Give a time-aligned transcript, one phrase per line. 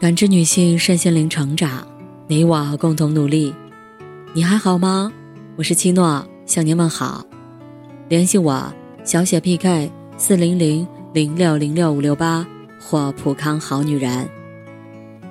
[0.00, 1.84] 感知女性身心灵成长，
[2.28, 3.52] 你我共同努力。
[4.32, 5.12] 你还好吗？
[5.56, 7.26] 我是七诺，向您问好。
[8.08, 8.72] 联系我：
[9.02, 12.46] 小写 PK 四零零零六零六五六八
[12.78, 14.28] 或普康好女人。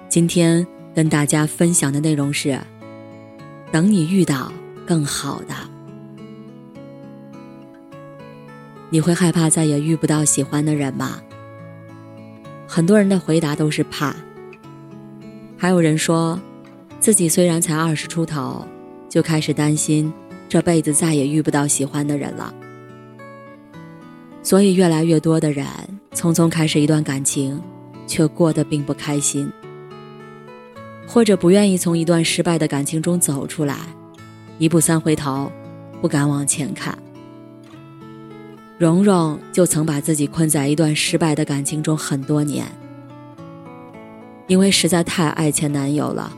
[0.10, 2.60] 今天跟大家分享的内容是：
[3.72, 4.52] 等你遇到
[4.86, 5.56] 更好的，
[8.90, 11.22] 你会害怕再也遇不到喜欢的人吗？
[12.68, 14.13] 很多人的回答都是怕。
[15.58, 16.40] 还有人说，
[17.00, 18.63] 自己虽然才二十出头，
[19.09, 20.13] 就开始担心
[20.48, 22.54] 这辈子再也遇不到喜欢的人了。
[24.44, 25.66] 所以，越来越多的人
[26.13, 27.59] 匆匆开始一段感情，
[28.05, 29.52] 却过得并不开心，
[31.08, 33.76] 或者不愿意从一段失败的感情中走出来，
[34.60, 35.52] 一步三回头，
[36.02, 36.98] 不敢往前看。
[38.77, 42.68] 蓉蓉就曾把自己困在一段失败的感情中很多年。
[44.48, 46.36] 因为实在太爱前男友了，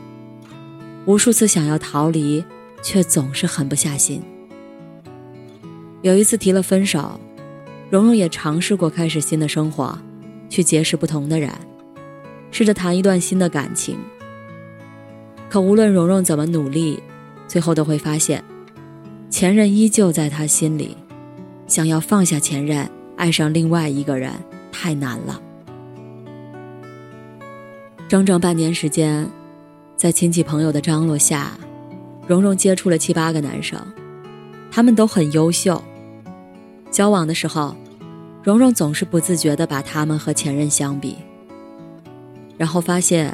[1.06, 2.44] 无数次想要逃离，
[2.82, 4.20] 却总是狠不下心。
[6.02, 7.20] 有一次提了分手，
[7.88, 9.96] 蓉蓉也尝试过开始新的生活，
[10.48, 11.50] 去结识不同的人，
[12.50, 13.96] 试着谈一段新的感情。
[15.48, 17.00] 可无论蓉蓉怎么努力，
[17.46, 18.42] 最后都会发现，
[19.28, 20.96] 前任依旧在她心里，
[21.66, 24.32] 想要放下前任，爱上另外一个人，
[24.72, 25.40] 太难了。
[28.10, 29.24] 整整半年时间，
[29.96, 31.52] 在亲戚朋友的张罗下，
[32.26, 33.80] 蓉蓉接触了七八个男生，
[34.68, 35.80] 他们都很优秀。
[36.90, 37.72] 交往的时候，
[38.42, 41.18] 蓉蓉总是不自觉地把他们和前任相比，
[42.58, 43.32] 然后发现，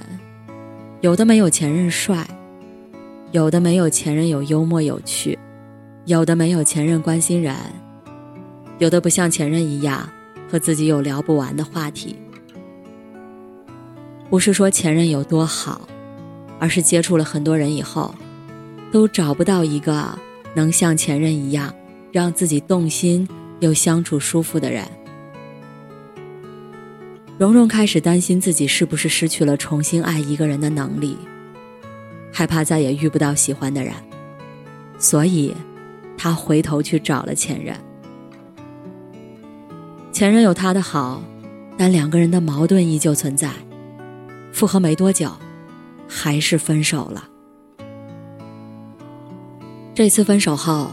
[1.00, 2.28] 有的没有前任帅，
[3.32, 5.38] 有的没有前任有幽默有趣，
[6.04, 7.56] 有的没有前任关心人，
[8.76, 10.06] 有的不像前任一样
[10.50, 12.14] 和自己有聊不完的话题。
[14.28, 15.88] 不是说前任有多好，
[16.58, 18.14] 而是接触了很多人以后，
[18.90, 20.18] 都找不到一个
[20.54, 21.72] 能像前任一样
[22.10, 23.28] 让自己动心
[23.60, 24.84] 又相处舒服的人。
[27.38, 31.16] 蓉蓉开始担心自己是不是失去了重新爱一个人的能力，
[32.32, 33.92] 害怕再也遇不到喜欢的人，
[34.98, 35.54] 所以，
[36.16, 37.76] 她回头去找了前任。
[40.10, 41.22] 前任有他的好，
[41.76, 43.50] 但两个人的矛盾依旧存在。
[44.56, 45.30] 复合没多久，
[46.08, 47.28] 还是分手了。
[49.94, 50.90] 这次分手后，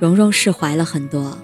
[0.00, 1.36] 蓉蓉释怀了很多，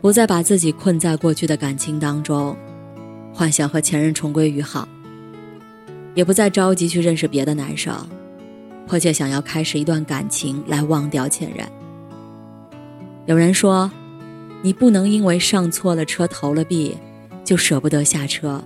[0.00, 2.56] 不再把自己困在过去的感情当中，
[3.34, 4.88] 幻想和前任重归于好，
[6.14, 7.94] 也不再着急去认识别的男生，
[8.86, 11.68] 迫切想要开始一段感情来忘掉前任。
[13.26, 13.90] 有人说，
[14.62, 16.96] 你不能因为上错了车投了币，
[17.44, 18.64] 就舍不得下车。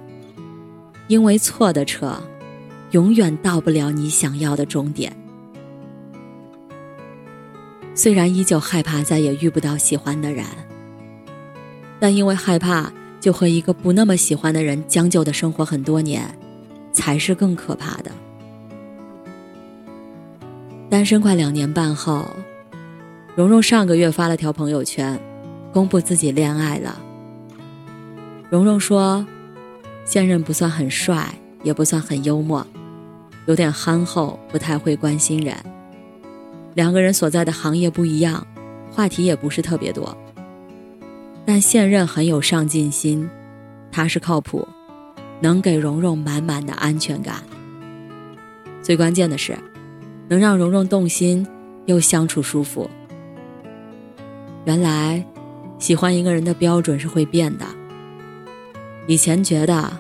[1.09, 2.21] 因为错的车，
[2.91, 5.17] 永远到不了你想要的终点。
[7.95, 10.45] 虽然依旧害怕再也遇不到喜欢的人，
[12.01, 16.29] 但因为害怕就和一个不那么喜欢的人将就的生活很多年，
[16.93, 18.11] 才是更可怕的。
[20.91, 22.29] 单身快两年半后，
[23.35, 25.19] 蓉蓉上个月发了条朋友圈，
[25.73, 27.01] 公布自己恋爱了。
[28.51, 29.25] 蓉蓉说。
[30.07, 31.35] 现任不算很帅，
[31.65, 32.65] 也不算很幽默，
[33.47, 35.55] 有点憨厚，不太会关心人。
[36.75, 38.47] 两个人所在的行业不一样，
[38.93, 40.17] 话题也不是特别多。
[41.45, 43.29] 但现任很有上进心，
[43.91, 44.67] 踏实靠谱，
[45.41, 47.43] 能给蓉蓉满满的安全感。
[48.81, 49.59] 最关键的是，
[50.29, 51.45] 能让蓉蓉动心，
[51.87, 52.89] 又相处舒服。
[54.67, 55.25] 原来，
[55.81, 57.67] 喜欢一个人的标准是会变的。
[59.07, 59.91] 以前觉得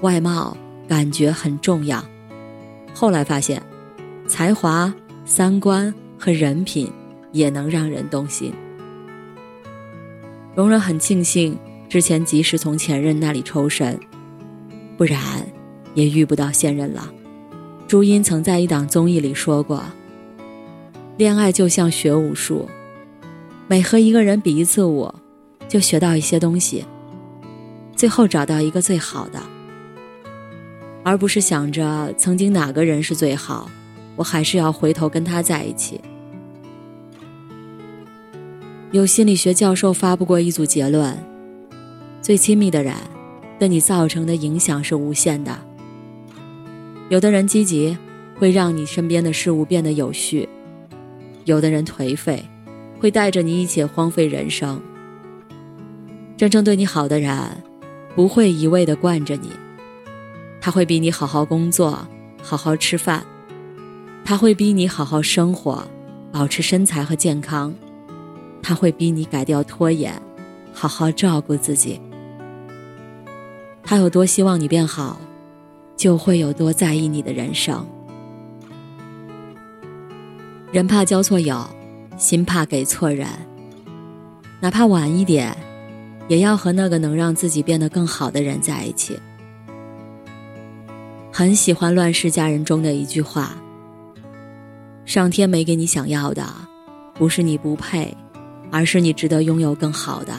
[0.00, 0.56] 外貌
[0.88, 2.04] 感觉很重要，
[2.92, 3.62] 后来发现
[4.26, 4.92] 才华、
[5.24, 6.90] 三观和人品
[7.30, 8.52] 也能让人动心。
[10.56, 11.56] 蓉蓉很庆幸
[11.88, 13.98] 之前及时从前任那里抽身，
[14.96, 15.20] 不然
[15.94, 17.08] 也遇不到现任了。
[17.86, 19.82] 朱茵曾在一档综艺里说过
[21.16, 22.68] ：“恋爱就像学武术，
[23.68, 25.14] 每和一个人比一次武，
[25.68, 26.84] 就学到一些东西。”
[27.98, 29.42] 最后找到一个最好的，
[31.02, 33.68] 而不是想着曾经哪个人是最好，
[34.14, 36.00] 我还是要回头跟他在一起。
[38.92, 41.18] 有心理学教授发布过一组结论：
[42.22, 42.94] 最亲密的人，
[43.58, 45.58] 对你造成的影响是无限的。
[47.08, 47.98] 有的人积极，
[48.38, 50.48] 会让你身边的事物变得有序；
[51.46, 52.44] 有的人颓废，
[53.00, 54.80] 会带着你一起荒废人生。
[56.36, 57.34] 真正对你好的人。
[58.14, 59.52] 不会一味的惯着你，
[60.60, 62.06] 他会逼你好好工作，
[62.42, 63.20] 好好吃饭；
[64.24, 65.86] 他会逼你好好生活，
[66.32, 67.72] 保持身材和健康；
[68.62, 70.20] 他会逼你改掉拖延，
[70.72, 72.00] 好好照顾自己。
[73.82, 75.18] 他有多希望你变好，
[75.96, 77.86] 就会有多在意你的人生。
[80.70, 81.64] 人怕交错友，
[82.18, 83.26] 心怕给错人。
[84.60, 85.56] 哪怕晚一点，
[86.28, 89.18] 也要和那个能让自己变得更好的人在一起。
[91.32, 93.56] 很喜欢《乱世佳人》中的一句话
[95.06, 96.44] ：“上天没给你想要的，
[97.14, 98.16] 不是你不配，
[98.70, 100.34] 而是你值得拥有更好的。”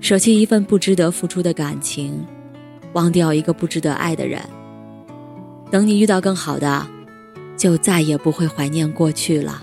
[0.00, 2.26] 舍弃一份不值得付出的感情，
[2.94, 4.42] 忘掉一个不值得爱的人。
[5.70, 6.86] 等你遇到更好的，
[7.56, 9.62] 就再也不会怀念过去了。